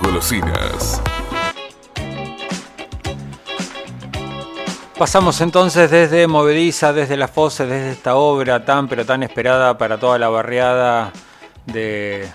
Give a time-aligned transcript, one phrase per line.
[0.00, 1.02] golosinas.
[4.98, 9.98] Pasamos entonces desde Movediza, desde La Fosse, desde esta obra tan pero tan esperada para
[9.98, 11.12] toda la barriada
[11.66, 12.26] de,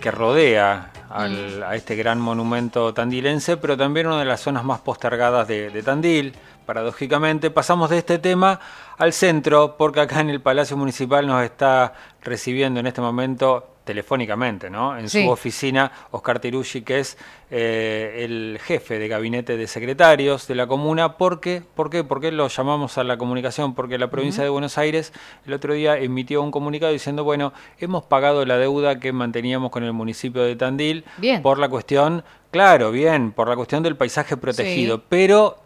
[0.00, 5.48] que rodea a este gran monumento tandilense, pero también una de las zonas más postergadas
[5.48, 6.34] de, de Tandil,
[6.66, 7.50] paradójicamente.
[7.50, 8.60] Pasamos de este tema
[8.98, 14.68] al centro, porque acá en el Palacio Municipal nos está recibiendo en este momento telefónicamente,
[14.68, 14.98] ¿no?
[14.98, 17.16] En su oficina, Oscar Tirucci, que es
[17.52, 21.16] eh, el jefe de gabinete de secretarios de la comuna.
[21.16, 21.62] ¿Por qué?
[21.74, 22.02] ¿Por qué?
[22.02, 23.76] ¿Por qué lo llamamos a la comunicación?
[23.76, 25.12] Porque la provincia de Buenos Aires
[25.46, 29.84] el otro día emitió un comunicado diciendo, bueno, hemos pagado la deuda que manteníamos con
[29.84, 31.04] el municipio de Tandil
[31.44, 35.58] por la cuestión, claro, bien, por la cuestión del paisaje protegido, pero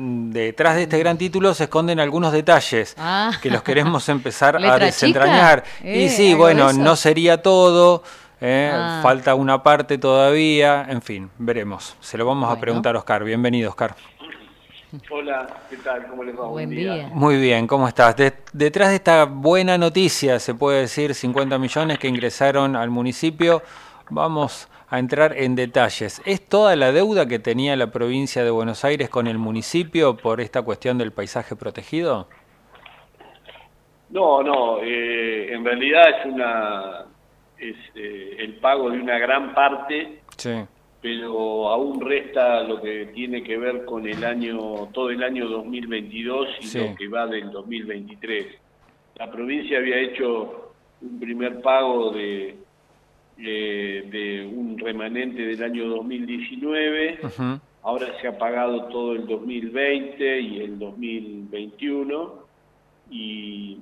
[0.00, 3.32] detrás de este gran título se esconden algunos detalles ah.
[3.42, 5.64] que los queremos empezar a desentrañar.
[5.82, 8.02] y eh, sí, bueno, no sería todo,
[8.40, 9.00] eh, ah.
[9.02, 11.96] falta una parte todavía, en fin, veremos.
[12.00, 13.24] Se lo vamos a preguntar a Oscar.
[13.24, 13.94] Bienvenido, Oscar.
[15.08, 16.06] Hola, ¿qué tal?
[16.08, 16.46] ¿Cómo les va?
[16.46, 17.10] Buen, día.
[17.12, 18.16] Muy bien, ¿cómo estás?
[18.52, 23.62] detrás de esta buena noticia, se puede decir, 50 millones que ingresaron al municipio,
[24.10, 26.20] vamos a entrar en detalles.
[26.26, 30.40] ¿Es toda la deuda que tenía la provincia de Buenos Aires con el municipio por
[30.40, 32.28] esta cuestión del paisaje protegido?
[34.10, 37.06] No, no, eh, en realidad es una
[37.56, 40.50] es eh, el pago de una gran parte, sí.
[41.00, 46.48] pero aún resta lo que tiene que ver con el año todo el año 2022
[46.60, 48.46] y lo que va del 2023.
[49.16, 52.56] La provincia había hecho un primer pago de
[53.42, 57.20] eh, de un remanente del año 2019.
[57.82, 62.34] Ahora se ha pagado todo el 2020 y el 2021
[63.10, 63.78] y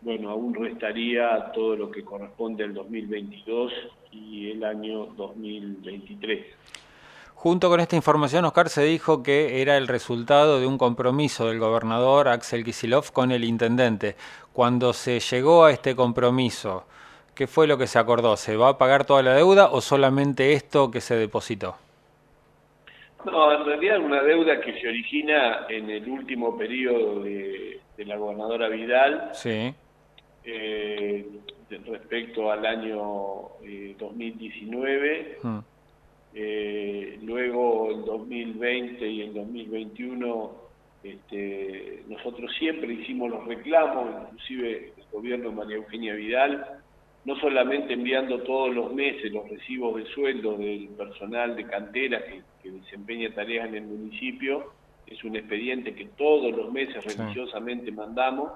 [0.00, 3.72] bueno, aún restaría todo lo que corresponde al 2022
[4.10, 6.46] y el año 2023.
[7.34, 11.58] Junto con esta información, Oscar se dijo que era el resultado de un compromiso del
[11.58, 14.16] gobernador Axel Kisilov con el intendente.
[14.52, 16.84] Cuando se llegó a este compromiso,
[17.34, 18.36] ¿Qué fue lo que se acordó?
[18.36, 21.76] ¿Se va a pagar toda la deuda o solamente esto que se depositó?
[23.24, 28.16] No, en realidad es una deuda que se origina en el último periodo de, la
[28.16, 29.30] gobernadora Vidal.
[29.32, 29.72] Sí.
[30.44, 31.26] Eh,
[31.86, 33.52] respecto al año
[33.98, 35.20] 2019.
[35.20, 35.58] Eh, hmm.
[36.34, 40.62] eh, luego el 2020 y el 2021
[41.02, 46.81] este, nosotros siempre hicimos los reclamos, inclusive el gobierno de María Eugenia Vidal
[47.24, 52.42] no solamente enviando todos los meses los recibos de sueldo del personal de cantera que,
[52.70, 54.72] desempeña tareas en el municipio,
[55.06, 58.52] es un expediente que todos los meses religiosamente mandamos,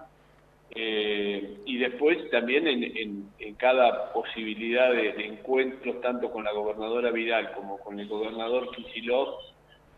[0.70, 7.78] eh, y después también en, cada posibilidad de, encuentros, tanto con la gobernadora Vidal como
[7.78, 9.28] con el gobernador Kicillof,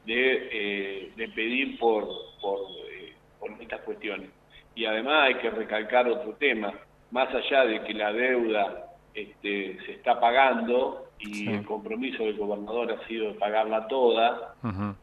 [0.06, 2.08] de, eh, de pedir por,
[2.40, 2.60] por,
[2.92, 4.30] eh, por estas cuestiones.
[4.74, 6.72] Y además hay que recalcar otro tema,
[7.10, 12.92] más allá de que la deuda este, se está pagando y el compromiso del gobernador
[12.92, 14.54] ha sido pagarla toda,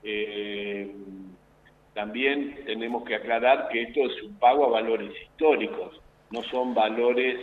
[0.04, 0.96] eh,
[1.94, 6.00] también tenemos que aclarar que esto es un pago a valores históricos,
[6.32, 7.40] no son valores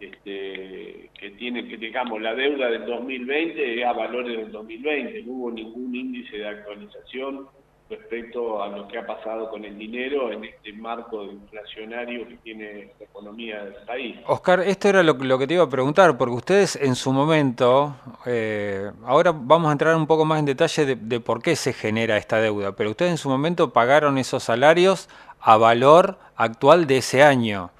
[0.00, 5.32] este, que tienen que, digamos, la deuda del 2020 es a valores del 2020, no
[5.32, 7.48] hubo ningún índice de actualización
[7.90, 12.92] respecto a lo que ha pasado con el dinero en este marco inflacionario que tiene
[12.98, 14.16] la economía del país.
[14.26, 17.96] Oscar, esto era lo, que te iba a preguntar, porque ustedes en su momento,
[18.26, 22.16] eh, ahora vamos a entrar un poco más en detalle de, por qué se genera
[22.16, 25.08] esta deuda, pero ustedes en su momento pagaron esos salarios
[25.40, 27.70] a valor actual de ese año.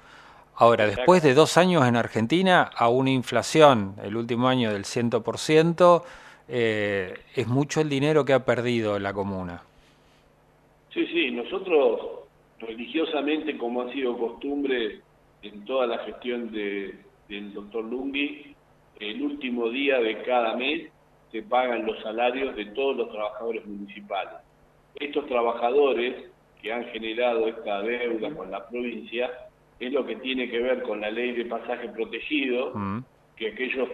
[0.55, 6.03] Ahora, después de dos años en Argentina, a una inflación, el último año del 100%,
[6.49, 9.63] eh, es mucho el dinero que ha perdido la comuna.
[10.93, 12.21] Sí, sí, nosotros
[12.59, 14.99] religiosamente, como ha sido costumbre
[15.41, 16.95] en toda la gestión de,
[17.29, 18.55] del doctor Lungui,
[18.99, 20.89] el último día de cada mes
[21.31, 24.33] se pagan los salarios de todos los trabajadores municipales.
[24.95, 26.29] Estos trabajadores
[26.61, 29.31] que han generado esta deuda con la provincia
[29.79, 32.99] es lo que tiene que ver con la ley de pasaje protegido, mm.
[33.37, 33.89] que aquellos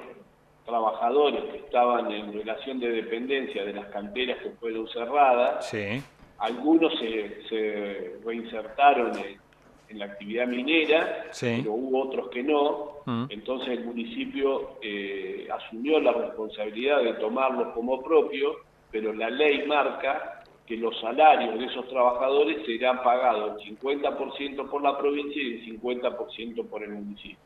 [0.65, 6.01] trabajadores que estaban en relación de dependencia de las canteras que fueron cerradas, sí
[6.39, 12.98] algunos se, reinsertaron en, la actividad minera, pero hubo otros que no.
[13.06, 13.25] Mm.
[13.30, 18.57] Entonces el municipio eh, asumió la responsabilidad de tomarlos como propio,
[18.92, 24.81] pero la ley marca que los salarios de esos trabajadores serán pagados el 50% por
[24.84, 27.38] la provincia y el 50% por el municipio.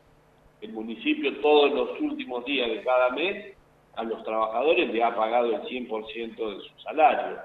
[0.60, 3.54] El municipio todos los últimos días de cada mes
[3.94, 7.38] a los trabajadores le ha pagado el 100% de su salario.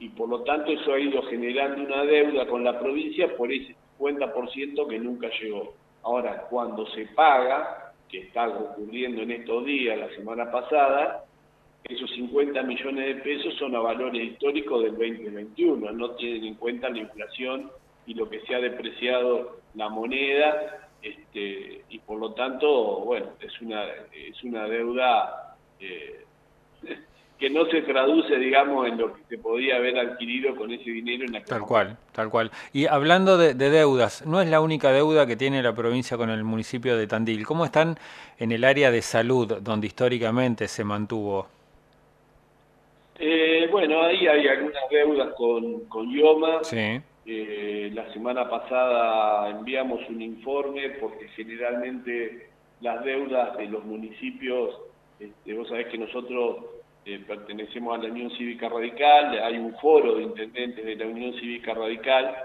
[0.00, 3.76] Y por lo tanto eso ha ido generando una deuda con la provincia por ese
[3.98, 5.74] 50% que nunca llegó.
[6.02, 11.24] Ahora, cuando se paga, que está ocurriendo en estos días, la semana pasada,
[11.84, 16.88] esos 50 millones de pesos son a valores históricos del 2021, no tienen en cuenta
[16.88, 17.70] la inflación
[18.06, 23.60] y lo que se ha depreciado la moneda, este, y por lo tanto, bueno, es
[23.60, 26.24] una, es una deuda eh,
[27.40, 31.24] que no se traduce, digamos, en lo que se podía haber adquirido con ese dinero
[31.24, 32.50] en la Tal cual, tal cual.
[32.74, 36.44] Y hablando de, deudas, no es la única deuda que tiene la provincia con el
[36.44, 37.46] municipio de Tandil.
[37.46, 37.96] ¿Cómo están
[38.38, 41.48] en el área de salud, donde históricamente se mantuvo?
[43.18, 46.62] Eh, bueno, ahí hay algunas deudas con, con IOMA.
[46.62, 47.00] Sí.
[47.24, 52.50] Eh, la semana pasada enviamos un informe porque generalmente
[52.82, 54.74] las deudas de los municipios
[55.20, 56.64] este, vos sabés que nosotros
[57.10, 61.34] eh, pertenecemos a la Unión Cívica Radical, hay un foro de intendentes de la Unión
[61.40, 62.36] Cívica Radical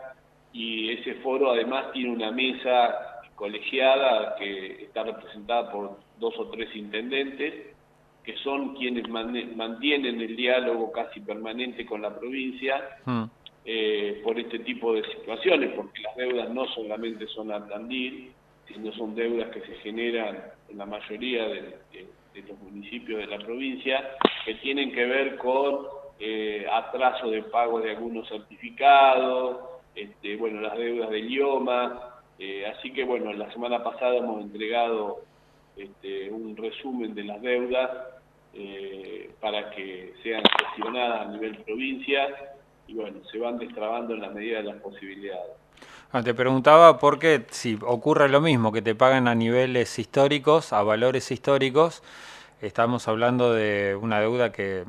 [0.53, 6.75] y ese foro además tiene una mesa colegiada que está representada por dos o tres
[6.75, 7.75] intendentes
[8.23, 13.23] que son quienes mantienen el diálogo casi permanente con la provincia hmm.
[13.65, 18.31] eh, por este tipo de situaciones, porque las deudas no solamente son a Tandil,
[18.67, 20.39] sino son deudas que se generan
[20.69, 22.07] en la mayoría de, de
[22.43, 25.87] los municipios de la provincia que tienen que ver con
[26.19, 32.91] eh, atraso de pago de algunos certificados, este, bueno, las deudas del idioma, eh, así
[32.91, 35.21] que bueno, la semana pasada hemos entregado
[35.77, 37.91] este, un resumen de las deudas
[38.53, 42.54] eh, para que sean gestionadas a nivel provincia
[42.87, 45.51] y bueno, se van destrabando en la medida de las posibilidades.
[46.11, 50.71] Ah, te preguntaba por qué si ocurre lo mismo, que te pagan a niveles históricos,
[50.71, 52.03] a valores históricos,
[52.61, 54.85] estamos hablando de una deuda que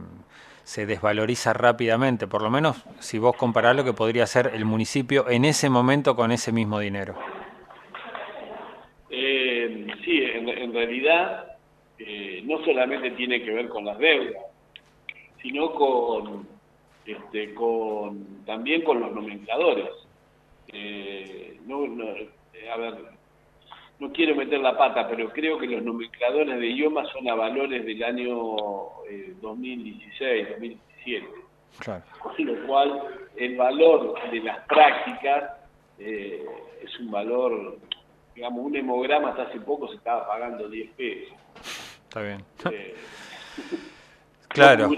[0.62, 5.28] se desvaloriza rápidamente, por lo menos si vos comparás lo que podría ser el municipio
[5.31, 7.14] en ese momento con ese mismo dinero.
[9.10, 11.56] Eh, sí, en, realidad
[11.99, 14.42] eh, no solamente tiene que ver con las deudas,
[15.40, 16.49] sino con,
[17.06, 19.90] este, con también con los nomencladores.
[20.68, 22.94] Eh, no, no, eh, a ver,
[23.98, 27.84] no quiero meter la pata, pero creo que los nomencladores de idiomas son a valores
[27.84, 28.28] del año
[29.40, 31.26] 2016, 2017.
[31.78, 32.02] Claro.
[32.20, 33.02] Con lo cual,
[33.36, 35.52] el valor de las prácticas
[35.98, 36.44] eh,
[36.82, 37.78] es un valor,
[38.34, 41.36] digamos, un hemograma hasta hace poco se estaba pagando 10 pesos.
[42.04, 42.44] Está bien.
[44.48, 44.88] claro.
[44.88, 44.94] No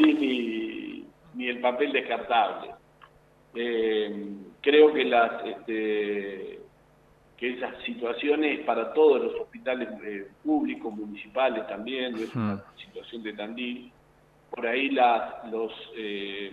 [1.38, 2.72] ni, el papel descartable.
[3.54, 4.26] Eh,
[4.60, 6.58] creo que las este,
[7.38, 13.32] que esas situaciones para todos los hospitales eh, públicos, municipales también, es una situación de
[13.32, 13.92] Tandil,
[14.50, 16.52] por ahí los eh,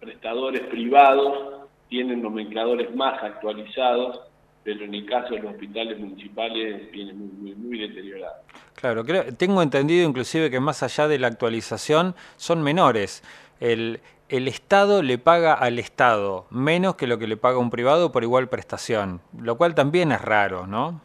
[0.00, 4.20] prestadores privados tienen nomencladores más actualizados,
[4.64, 8.34] pero en el caso de los hospitales municipales viene muy, muy, muy deteriorado.
[8.74, 13.22] Claro, creo, tengo entendido inclusive que más allá de la actualización son menores.
[13.60, 18.12] El, el Estado le paga al Estado menos que lo que le paga un privado
[18.12, 21.00] por igual prestación, lo cual también es raro, ¿no?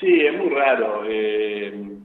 [0.00, 1.04] Sí, es muy raro.
[1.06, 1.96] Eh,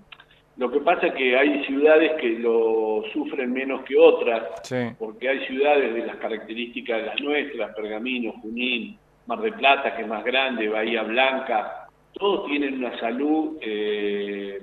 [0.57, 4.61] lo que pasa es que hay ciudades que lo sufren menos que otras,
[4.99, 10.03] porque hay ciudades de las características de las nuestras, Pergamino, Junín, Mar de Plata, que
[10.03, 14.61] es más grande, Bahía Blanca, todos tienen una salud eh,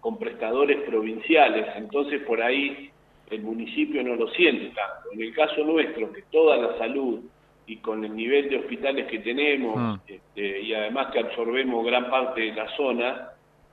[0.00, 2.91] con prestadores provinciales, entonces por ahí
[3.32, 5.12] el municipio no lo siente tanto.
[5.12, 7.20] En el caso nuestro, que toda la salud
[7.66, 9.94] y con el nivel de hospitales que tenemos mm.
[10.06, 13.30] este, y además que absorbemos gran parte de la zona,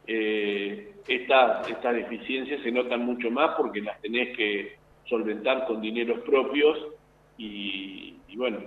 [0.07, 6.77] eh, estas, deficiencias se notan mucho más porque las tenés que solventar con dineros propios
[7.37, 8.59] y, y bueno,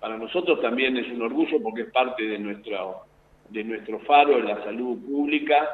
[0.00, 3.02] para nosotros también es un orgullo porque es parte de nuestro,
[3.50, 5.68] de nuestro faro en la salud pública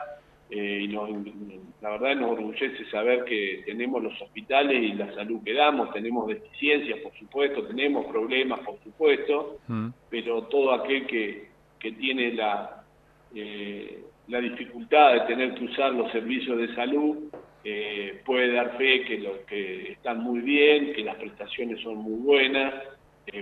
[0.49, 5.53] eh, y la verdad nos orgullece saber que tenemos los hospitales y la salud que
[5.53, 9.89] damos, tenemos deficiencias, por supuesto, tenemos problemas, por supuesto, mm.
[10.09, 11.49] pero todo aquel que,
[11.81, 12.85] que tiene la,
[13.35, 17.25] eh, la dificultad de tener que usar los servicios de salud
[17.65, 22.21] eh, puede dar fe que, los que están muy bien, que las prestaciones son muy
[22.21, 22.73] buenas.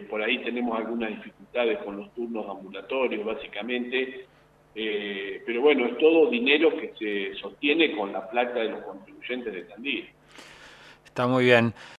[0.08, 4.24] por ahí tenemos algunas dificultades con los turnos ambulatorios, básicamente,
[4.74, 9.52] eh, pero bueno, es todo dinero que se sostiene con la plata de los contribuyentes
[9.52, 10.08] de Tandil.
[11.04, 11.72] Está muy bien.